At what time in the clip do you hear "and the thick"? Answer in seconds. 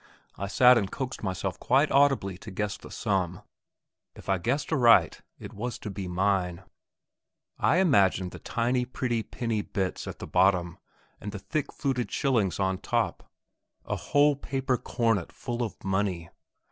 11.19-11.71